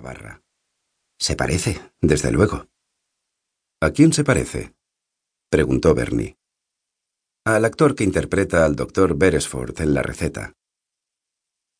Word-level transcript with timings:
la 0.00 0.08
barra. 0.08 0.42
Se 1.18 1.36
parece, 1.36 1.92
desde 2.00 2.32
luego. 2.32 2.66
¿A 3.82 3.90
quién 3.90 4.12
se 4.12 4.24
parece? 4.24 4.74
preguntó 5.50 5.94
Bernie. 5.94 6.38
Al 7.44 7.64
actor 7.64 7.94
que 7.94 8.04
interpreta 8.04 8.64
al 8.64 8.76
doctor 8.76 9.16
Beresford 9.16 9.78
en 9.80 9.94
la 9.94 10.02
receta. 10.02 10.54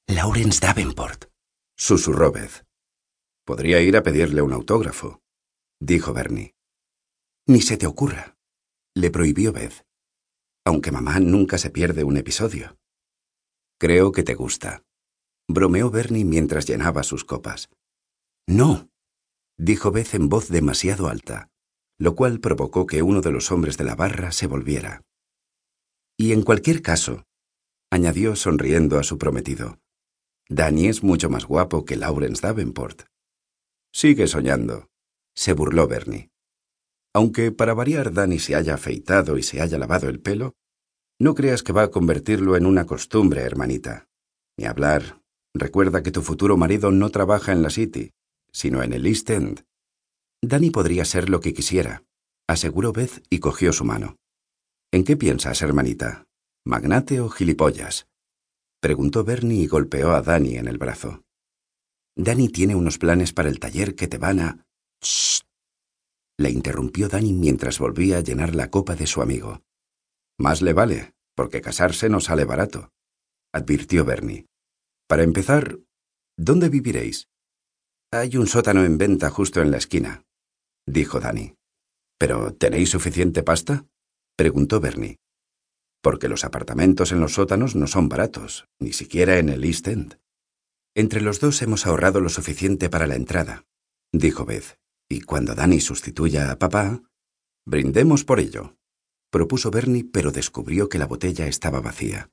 Lawrence 0.06 0.60
Davenport, 0.60 1.26
susurró 1.76 2.32
Beth. 2.32 2.66
Podría 3.46 3.80
ir 3.80 3.96
a 3.96 4.02
pedirle 4.02 4.42
un 4.42 4.52
autógrafo, 4.52 5.22
dijo 5.80 6.12
Bernie. 6.12 6.54
Ni 7.46 7.62
se 7.62 7.76
te 7.76 7.86
ocurra, 7.86 8.36
le 8.94 9.10
prohibió 9.10 9.52
Beth. 9.52 9.86
Aunque 10.66 10.92
mamá 10.92 11.20
nunca 11.20 11.56
se 11.58 11.70
pierde 11.70 12.04
un 12.04 12.16
episodio. 12.16 12.76
Creo 13.78 14.12
que 14.12 14.22
te 14.22 14.34
gusta, 14.34 14.84
bromeó 15.48 15.90
Bernie 15.90 16.24
mientras 16.24 16.66
llenaba 16.66 17.02
sus 17.02 17.24
copas. 17.24 17.70
No, 18.50 18.90
dijo 19.58 19.92
Beth 19.92 20.12
en 20.14 20.28
voz 20.28 20.48
demasiado 20.48 21.06
alta, 21.06 21.52
lo 21.98 22.16
cual 22.16 22.40
provocó 22.40 22.84
que 22.84 23.00
uno 23.00 23.20
de 23.20 23.30
los 23.30 23.52
hombres 23.52 23.76
de 23.76 23.84
la 23.84 23.94
barra 23.94 24.32
se 24.32 24.48
volviera. 24.48 25.02
Y 26.18 26.32
en 26.32 26.42
cualquier 26.42 26.82
caso, 26.82 27.22
añadió 27.92 28.34
sonriendo 28.34 28.98
a 28.98 29.04
su 29.04 29.18
prometido, 29.18 29.78
Danny 30.48 30.88
es 30.88 31.04
mucho 31.04 31.30
más 31.30 31.44
guapo 31.44 31.84
que 31.84 31.94
Lawrence 31.94 32.42
Davenport. 32.42 33.02
Sigue 33.94 34.26
soñando, 34.26 34.88
se 35.32 35.52
burló 35.52 35.86
Bernie. 35.86 36.32
Aunque 37.14 37.52
para 37.52 37.72
variar 37.72 38.12
Danny 38.12 38.40
se 38.40 38.56
haya 38.56 38.74
afeitado 38.74 39.38
y 39.38 39.44
se 39.44 39.60
haya 39.60 39.78
lavado 39.78 40.08
el 40.08 40.18
pelo, 40.18 40.56
no 41.20 41.36
creas 41.36 41.62
que 41.62 41.72
va 41.72 41.84
a 41.84 41.90
convertirlo 41.92 42.56
en 42.56 42.66
una 42.66 42.84
costumbre, 42.84 43.42
hermanita. 43.42 44.08
Ni 44.58 44.64
hablar. 44.64 45.22
Recuerda 45.54 46.02
que 46.02 46.10
tu 46.10 46.22
futuro 46.22 46.56
marido 46.56 46.90
no 46.90 47.10
trabaja 47.10 47.52
en 47.52 47.62
la 47.62 47.70
City, 47.70 48.12
sino 48.52 48.82
en 48.82 48.92
el 48.92 49.06
East 49.06 49.30
End. 49.30 49.64
Danny 50.42 50.70
podría 50.70 51.04
ser 51.04 51.28
lo 51.28 51.40
que 51.40 51.52
quisiera, 51.52 52.04
aseguró 52.48 52.92
Beth 52.92 53.24
y 53.30 53.38
cogió 53.38 53.72
su 53.72 53.84
mano. 53.84 54.16
¿En 54.92 55.04
qué 55.04 55.16
piensas, 55.16 55.62
hermanita? 55.62 56.26
¿Magnate 56.64 57.20
o 57.20 57.28
gilipollas? 57.28 58.08
Preguntó 58.80 59.24
Bernie 59.24 59.62
y 59.62 59.66
golpeó 59.66 60.12
a 60.12 60.22
Danny 60.22 60.56
en 60.56 60.66
el 60.66 60.78
brazo. 60.78 61.22
Danny 62.16 62.48
tiene 62.48 62.74
unos 62.74 62.98
planes 62.98 63.32
para 63.32 63.48
el 63.48 63.60
taller 63.60 63.94
que 63.94 64.08
te 64.08 64.18
van 64.18 64.40
a... 64.40 64.66
¡Shh! 65.02 65.42
Le 66.38 66.50
interrumpió 66.50 67.08
Danny 67.08 67.32
mientras 67.32 67.78
volvía 67.78 68.18
a 68.18 68.22
llenar 68.22 68.54
la 68.54 68.70
copa 68.70 68.96
de 68.96 69.06
su 69.06 69.22
amigo. 69.22 69.62
Más 70.38 70.62
le 70.62 70.72
vale, 70.72 71.12
porque 71.36 71.60
casarse 71.60 72.08
no 72.08 72.20
sale 72.20 72.44
barato, 72.44 72.90
advirtió 73.52 74.04
Bernie. 74.04 74.46
Para 75.06 75.22
empezar, 75.22 75.78
¿dónde 76.36 76.68
viviréis? 76.68 77.29
Hay 78.12 78.36
un 78.36 78.48
sótano 78.48 78.84
en 78.84 78.98
venta 78.98 79.30
justo 79.30 79.62
en 79.62 79.70
la 79.70 79.76
esquina, 79.76 80.24
dijo 80.84 81.20
Danny. 81.20 81.54
¿Pero 82.18 82.52
tenéis 82.52 82.90
suficiente 82.90 83.44
pasta? 83.44 83.86
preguntó 84.36 84.80
Bernie. 84.80 85.20
Porque 86.02 86.28
los 86.28 86.44
apartamentos 86.44 87.12
en 87.12 87.20
los 87.20 87.34
sótanos 87.34 87.76
no 87.76 87.86
son 87.86 88.08
baratos, 88.08 88.66
ni 88.80 88.92
siquiera 88.92 89.38
en 89.38 89.48
el 89.48 89.64
East 89.64 89.86
End. 89.86 90.18
Entre 90.96 91.20
los 91.20 91.38
dos 91.38 91.62
hemos 91.62 91.86
ahorrado 91.86 92.20
lo 92.20 92.30
suficiente 92.30 92.90
para 92.90 93.06
la 93.06 93.14
entrada, 93.14 93.64
dijo 94.12 94.44
Beth, 94.44 94.80
y 95.08 95.20
cuando 95.20 95.54
Danny 95.54 95.80
sustituya 95.80 96.50
a 96.50 96.58
papá, 96.58 97.00
brindemos 97.64 98.24
por 98.24 98.40
ello, 98.40 98.76
propuso 99.30 99.70
Bernie, 99.70 100.02
pero 100.02 100.32
descubrió 100.32 100.88
que 100.88 100.98
la 100.98 101.06
botella 101.06 101.46
estaba 101.46 101.80
vacía. 101.80 102.32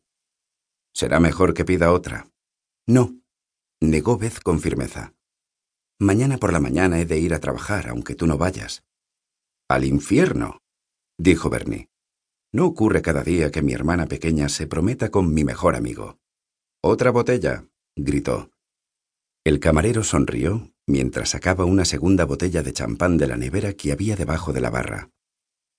Será 0.91 1.19
mejor 1.19 1.53
que 1.53 1.65
pida 1.65 1.91
otra. 1.91 2.31
No, 2.87 3.21
negó 3.79 4.17
Beth 4.17 4.41
con 4.41 4.59
firmeza. 4.59 5.13
Mañana 5.99 6.37
por 6.37 6.53
la 6.53 6.59
mañana 6.59 6.99
he 6.99 7.05
de 7.05 7.19
ir 7.19 7.33
a 7.33 7.39
trabajar, 7.39 7.89
aunque 7.89 8.15
tú 8.15 8.27
no 8.27 8.37
vayas. 8.37 8.83
Al 9.67 9.83
infierno, 9.83 10.61
dijo 11.17 11.49
Bernie. 11.49 11.89
No 12.53 12.65
ocurre 12.65 13.01
cada 13.01 13.23
día 13.23 13.51
que 13.51 13.61
mi 13.61 13.73
hermana 13.73 14.05
pequeña 14.07 14.47
se 14.49 14.67
prometa 14.67 15.11
con 15.11 15.33
mi 15.33 15.43
mejor 15.43 15.75
amigo. 15.75 16.19
Otra 16.81 17.11
botella, 17.11 17.67
gritó. 17.95 18.51
El 19.43 19.59
camarero 19.59 20.03
sonrió 20.03 20.71
mientras 20.87 21.29
sacaba 21.29 21.65
una 21.65 21.83
segunda 21.83 22.25
botella 22.25 22.63
de 22.63 22.73
champán 22.73 23.17
de 23.17 23.27
la 23.27 23.37
nevera 23.37 23.73
que 23.73 23.91
había 23.91 24.15
debajo 24.15 24.53
de 24.53 24.61
la 24.61 24.69
barra. 24.69 25.09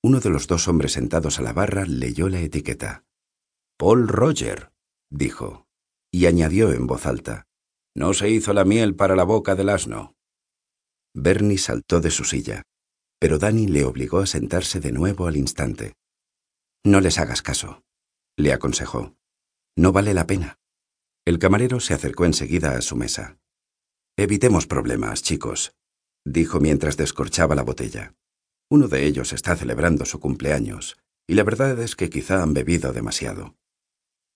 Uno 0.02 0.20
de 0.20 0.30
los 0.30 0.46
dos 0.46 0.68
hombres 0.68 0.92
sentados 0.92 1.38
a 1.38 1.42
la 1.42 1.52
barra 1.52 1.84
leyó 1.86 2.28
la 2.28 2.40
etiqueta. 2.40 3.04
Paul 3.78 4.08
Roger, 4.08 4.70
dijo, 5.10 5.66
y 6.12 6.26
añadió 6.26 6.72
en 6.72 6.86
voz 6.86 7.06
alta. 7.06 7.47
No 7.98 8.14
se 8.14 8.30
hizo 8.30 8.52
la 8.52 8.64
miel 8.64 8.94
para 8.94 9.16
la 9.16 9.24
boca 9.24 9.56
del 9.56 9.70
asno. 9.70 10.14
Bernie 11.14 11.58
saltó 11.58 12.00
de 12.00 12.12
su 12.12 12.22
silla, 12.22 12.62
pero 13.18 13.40
Danny 13.40 13.66
le 13.66 13.84
obligó 13.84 14.20
a 14.20 14.26
sentarse 14.26 14.78
de 14.78 14.92
nuevo 14.92 15.26
al 15.26 15.36
instante. 15.36 15.94
No 16.84 17.00
les 17.00 17.18
hagas 17.18 17.42
caso, 17.42 17.82
le 18.36 18.52
aconsejó. 18.52 19.16
No 19.76 19.90
vale 19.90 20.14
la 20.14 20.28
pena. 20.28 20.60
El 21.26 21.40
camarero 21.40 21.80
se 21.80 21.92
acercó 21.92 22.24
enseguida 22.24 22.76
a 22.78 22.82
su 22.82 22.94
mesa. 22.94 23.40
Evitemos 24.16 24.68
problemas, 24.68 25.24
chicos, 25.24 25.72
dijo 26.24 26.60
mientras 26.60 26.96
descorchaba 26.96 27.56
la 27.56 27.64
botella. 27.64 28.14
Uno 28.70 28.86
de 28.86 29.06
ellos 29.06 29.32
está 29.32 29.56
celebrando 29.56 30.04
su 30.04 30.20
cumpleaños, 30.20 30.96
y 31.26 31.34
la 31.34 31.42
verdad 31.42 31.76
es 31.80 31.96
que 31.96 32.10
quizá 32.10 32.44
han 32.44 32.54
bebido 32.54 32.92
demasiado. 32.92 33.56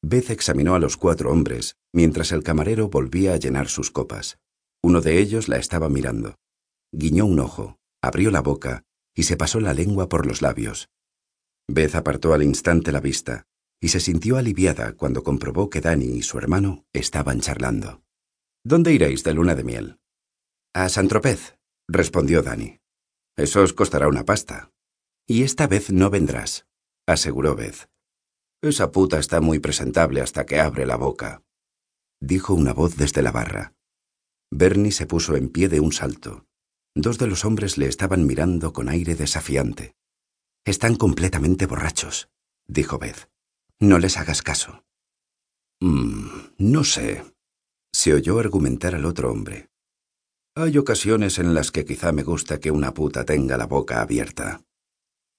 Beth 0.03 0.31
examinó 0.31 0.75
a 0.75 0.81
los 0.81 0.97
cuatro 0.97 1.31
hombres 1.31 1.77
mientras 1.93 2.33
el 2.33 2.43
camarero 2.43 2.89
volvía 2.89 3.35
a 3.35 3.37
llenar 3.37 3.69
sus 3.69 3.91
copas. 3.91 4.39
Uno 4.83 5.01
de 5.01 5.19
ellos 5.19 5.49
la 5.49 5.59
estaba 5.59 5.89
mirando. 5.89 6.37
Guiñó 6.93 7.25
un 7.25 7.39
ojo, 7.39 7.79
abrió 8.03 8.31
la 8.31 8.41
boca 8.41 8.85
y 9.15 9.23
se 9.23 9.37
pasó 9.37 9.61
la 9.61 9.75
lengua 9.75 10.09
por 10.09 10.27
los 10.27 10.43
labios. 10.43 10.91
Beth 11.69 11.95
apartó 11.95 12.35
al 12.35 12.43
instante 12.43 12.91
la 12.91 13.01
vista 13.01 13.47
y 13.81 13.89
se 13.89 14.01
sintió 14.01 14.37
aliviada 14.37 14.95
cuando 14.95 15.23
comprobó 15.23 15.71
que 15.71 15.81
Danny 15.81 16.07
y 16.07 16.23
su 16.23 16.39
hermano 16.39 16.85
estaban 16.93 17.41
charlando. 17.41 18.03
¿Dónde 18.65 18.93
iréis 18.93 19.23
de 19.25 19.35
luna 19.35 19.55
de 19.55 19.65
miel? 19.65 19.99
A 20.75 20.89
San 20.89 21.09
Tropez, 21.09 21.57
respondió 21.89 22.43
Danny. 22.43 22.81
Eso 23.37 23.63
os 23.63 23.73
costará 23.73 24.09
una 24.09 24.25
pasta. 24.25 24.73
Y 25.27 25.43
esta 25.43 25.67
vez 25.67 25.93
no 25.93 26.11
vendrás, 26.11 26.67
aseguró 27.07 27.55
Beth. 27.55 27.92
Esa 28.63 28.93
puta 28.93 29.19
está 29.19 29.41
muy 29.41 29.59
presentable 29.59 30.21
hasta 30.21 30.47
que 30.47 30.61
abre 30.61 30.87
la 30.87 30.95
boca, 30.95 31.43
dijo 32.21 32.55
una 32.55 32.73
voz 32.73 32.97
desde 32.97 33.21
la 33.21 33.33
barra. 33.33 33.75
Bernie 34.53 34.93
se 34.93 35.05
puso 35.05 35.35
en 35.35 35.49
pie 35.49 35.69
de 35.69 35.81
un 35.81 35.91
salto. 35.91 36.47
Dos 36.95 37.19
de 37.19 37.27
los 37.27 37.45
hombres 37.45 37.77
le 37.77 37.87
estaban 37.87 38.25
mirando 38.25 38.73
con 38.73 38.89
aire 38.89 39.17
desafiante. 39.17 39.97
Están 40.65 40.95
completamente 40.95 41.67
borrachos, 41.67 42.29
dijo 42.69 42.99
Beth. 43.01 43.29
No 43.81 43.99
les 43.99 44.17
hagas 44.17 44.43
caso. 44.43 44.85
Mmm, 45.81 46.53
no 46.59 46.85
sé, 46.85 47.25
se 47.93 48.15
oyó 48.15 48.39
argumentar 48.39 48.95
al 48.95 49.07
otro 49.07 49.33
hombre. 49.33 49.71
Hay 50.55 50.79
ocasiones 50.79 51.41
en 51.41 51.53
las 51.53 51.73
que 51.73 51.85
quizá 51.85 52.13
me 52.13 52.23
gusta 52.23 52.61
que 52.61 52.71
una 52.71 52.95
puta 52.95 53.25
tenga 53.25 53.57
la 53.57 53.67
boca 53.67 54.03
abierta. 54.03 54.63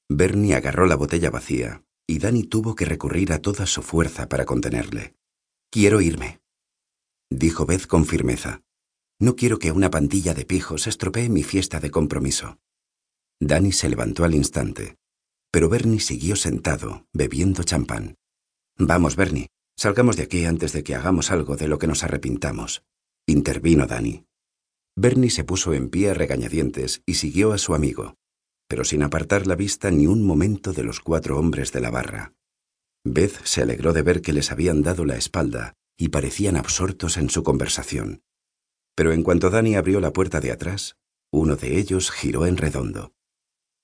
Bernie 0.10 0.56
agarró 0.56 0.88
la 0.88 0.98
botella 0.98 1.30
vacía 1.30 1.86
y 2.08 2.20
Danny 2.20 2.44
tuvo 2.44 2.76
que 2.76 2.86
recurrir 2.86 3.32
a 3.34 3.40
toda 3.40 3.66
su 3.66 3.82
fuerza 3.82 4.28
para 4.30 4.46
contenerle. 4.46 5.16
Quiero 5.72 6.02
irme, 6.02 6.42
dijo 7.30 7.66
Beth 7.66 7.88
con 7.88 8.06
firmeza. 8.06 8.62
No 9.20 9.36
quiero 9.36 9.60
que 9.60 9.72
una 9.72 9.90
pandilla 9.90 10.34
de 10.34 10.46
pijos 10.46 10.88
estropee 10.88 11.30
mi 11.30 11.44
fiesta 11.44 11.80
de 11.80 11.92
compromiso. 11.92 12.60
Danny 13.40 13.72
se 13.72 13.90
levantó 13.90 14.24
al 14.24 14.36
instante, 14.36 14.98
pero 15.52 15.70
Bernie 15.70 16.00
siguió 16.00 16.36
sentado, 16.36 17.08
bebiendo 17.14 17.64
champán. 17.64 18.16
Vamos, 18.78 19.16
Bernie, 19.16 19.50
salgamos 19.78 20.18
de 20.18 20.24
aquí 20.24 20.46
antes 20.46 20.74
de 20.74 20.84
que 20.84 20.96
hagamos 20.96 21.32
algo 21.32 21.56
de 21.56 21.68
lo 21.68 21.78
que 21.78 21.88
nos 21.88 22.04
arrepintamos, 22.04 22.84
intervino 23.28 23.86
Danny. 23.86 24.26
Bernie 24.96 25.30
se 25.30 25.44
puso 25.44 25.74
en 25.74 25.90
pie 25.90 26.12
a 26.12 26.14
regañadientes 26.14 27.02
y 27.06 27.16
siguió 27.16 27.54
a 27.54 27.58
su 27.58 27.74
amigo, 27.74 28.16
pero 28.74 28.86
sin 28.86 29.04
apartar 29.04 29.46
la 29.46 29.54
vista 29.54 29.92
ni 29.92 30.08
un 30.08 30.26
momento 30.26 30.74
de 30.74 30.82
los 30.82 31.00
cuatro 31.00 31.38
hombres 31.38 31.72
de 31.72 31.80
la 31.80 31.92
barra. 31.92 32.34
Beth 33.04 33.46
se 33.46 33.62
alegró 33.62 33.94
de 33.94 34.02
ver 34.02 34.24
que 34.24 34.34
les 34.34 34.52
habían 34.52 34.82
dado 34.82 35.06
la 35.06 35.16
espalda 35.16 35.76
y 35.96 36.10
parecían 36.10 36.58
absortos 36.58 37.18
en 37.18 37.30
su 37.30 37.44
conversación. 37.44 38.24
Pero 38.96 39.14
en 39.14 39.22
cuanto 39.22 39.52
Dani 39.52 39.76
abrió 39.76 40.00
la 40.00 40.12
puerta 40.12 40.42
de 40.42 40.52
atrás, 40.52 40.98
uno 41.32 41.56
de 41.56 41.78
ellos 41.78 42.10
giró 42.10 42.48
en 42.48 42.58
redondo. 42.58 43.14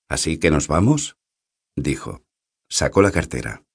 ¿Así 0.10 0.40
que 0.40 0.50
nos 0.50 0.68
vamos? 0.68 1.18
dijo. 1.76 2.24
Sacó 2.68 3.04
la 3.04 3.12
cartera. 3.12 3.66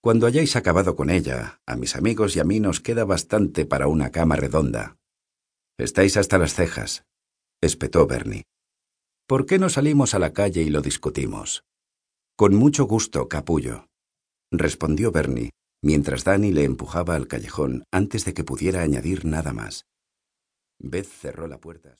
Cuando 0.00 0.26
hayáis 0.26 0.56
acabado 0.56 0.96
con 0.96 1.10
ella, 1.10 1.60
a 1.66 1.76
mis 1.76 1.96
amigos 1.96 2.34
y 2.34 2.40
a 2.40 2.44
mí 2.44 2.60
nos 2.60 2.80
queda 2.80 3.04
bastante 3.04 3.66
para 3.66 3.88
una 3.88 4.10
cama 4.10 4.36
redonda. 4.36 4.96
Estáis 5.76 6.16
hasta 6.16 6.38
las 6.38 6.54
cejas, 6.54 7.04
espetó 7.60 8.06
Bernie. 8.06 8.46
¿Por 9.32 9.46
qué 9.46 9.58
no 9.58 9.70
salimos 9.70 10.12
a 10.12 10.18
la 10.18 10.34
calle 10.34 10.60
y 10.60 10.68
lo 10.68 10.82
discutimos? 10.82 11.64
Con 12.36 12.54
mucho 12.54 12.84
gusto, 12.84 13.30
capullo, 13.30 13.86
respondió 14.50 15.10
Bernie, 15.10 15.52
mientras 15.82 16.24
Danny 16.24 16.52
le 16.52 16.64
empujaba 16.64 17.14
al 17.14 17.28
callejón 17.28 17.84
antes 17.90 18.26
de 18.26 18.34
que 18.34 18.44
pudiera 18.44 18.82
añadir 18.82 19.24
nada 19.24 19.54
más. 19.54 19.86
Beth 20.78 21.06
cerró 21.06 21.46
la 21.46 21.56
puerta. 21.56 21.88